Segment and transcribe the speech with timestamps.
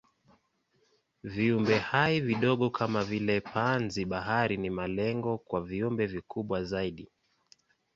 [1.23, 7.09] Viumbehai vidogo kama vile panzi-bahari ni malengo kwa viumbe vikubwa zaidi.